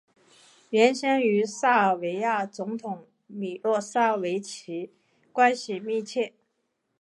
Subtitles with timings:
[0.71, 4.91] 原先与塞尔维亚总统米洛塞维奇
[5.31, 6.33] 关系密切。